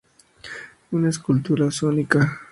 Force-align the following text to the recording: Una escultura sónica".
Una 0.93 1.09
escultura 1.09 1.69
sónica". 1.69 2.39